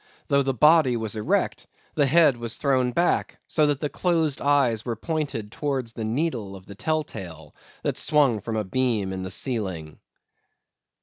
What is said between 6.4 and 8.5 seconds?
of the tell tale that swung